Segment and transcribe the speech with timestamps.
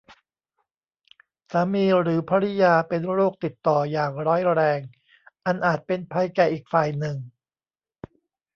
[1.51, 4.79] สามีหรือภริยาเป็นโรคติดต่ออย่างร้ายแรง
[5.45, 7.15] อันอาจเป็นภัยแก่อีกฝ่ายหนึ่ง